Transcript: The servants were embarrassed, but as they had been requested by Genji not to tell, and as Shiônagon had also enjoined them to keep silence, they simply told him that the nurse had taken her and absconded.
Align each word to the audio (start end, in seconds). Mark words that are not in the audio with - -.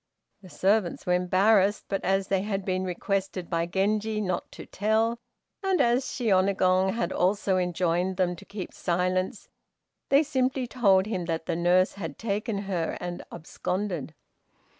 The 0.41 0.49
servants 0.49 1.05
were 1.05 1.13
embarrassed, 1.13 1.85
but 1.87 2.03
as 2.03 2.29
they 2.29 2.41
had 2.41 2.65
been 2.65 2.83
requested 2.85 3.51
by 3.51 3.67
Genji 3.67 4.19
not 4.19 4.51
to 4.53 4.65
tell, 4.65 5.19
and 5.61 5.79
as 5.79 6.05
Shiônagon 6.07 6.93
had 6.95 7.13
also 7.13 7.57
enjoined 7.57 8.17
them 8.17 8.35
to 8.37 8.43
keep 8.43 8.73
silence, 8.73 9.47
they 10.09 10.23
simply 10.23 10.65
told 10.65 11.05
him 11.05 11.25
that 11.25 11.45
the 11.45 11.55
nurse 11.55 11.93
had 11.93 12.17
taken 12.17 12.63
her 12.63 12.97
and 12.99 13.21
absconded. 13.31 14.15